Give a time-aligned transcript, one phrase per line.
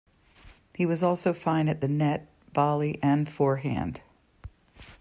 [0.73, 4.01] He was also fine at the net, volley and forehand.